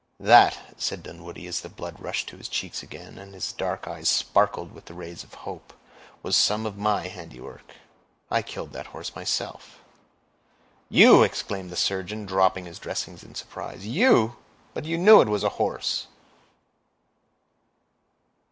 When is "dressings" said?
12.79-13.21